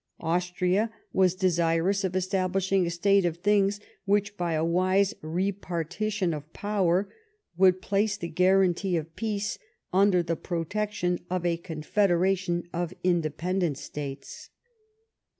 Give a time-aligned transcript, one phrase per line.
[0.21, 6.33] Austria was desirous of establishing a state of things which, by a wise rfc partition
[6.33, 7.07] of power,
[7.55, 9.59] would place the guarantee of peace
[9.93, 14.49] under the protection of a confederation of independent States.